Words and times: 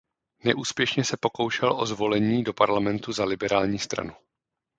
Neúspěšně 0.43 1.03
se 1.03 1.17
pokoušel 1.17 1.79
o 1.79 1.85
zvolení 1.85 2.43
do 2.43 2.53
parlamentu 2.53 3.11
za 3.13 3.25
Liberální 3.25 3.79
stranu. 3.79 4.13